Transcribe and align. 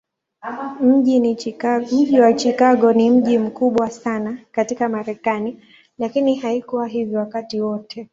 Mji 0.79 2.19
wa 2.19 2.33
Chicago 2.35 2.93
ni 2.93 3.09
mji 3.09 3.37
mkubwa 3.37 3.89
sana 3.89 4.37
katika 4.51 4.89
Marekani, 4.89 5.61
lakini 5.97 6.35
haikuwa 6.35 6.87
hivyo 6.87 7.19
wakati 7.19 7.61
wote. 7.61 8.09